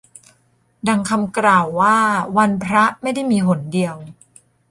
[0.87, 1.97] ดังคำกล่าวว่า
[2.37, 3.95] วันพระไม่ได้มีหนเดียว